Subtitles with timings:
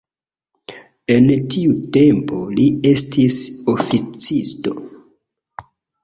[1.15, 3.37] En tiu tempo li estis
[3.75, 4.73] oficisto.